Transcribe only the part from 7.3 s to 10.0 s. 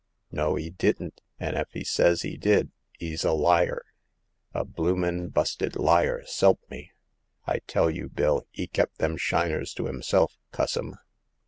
I tell you. Bill, *e kep' them shiners to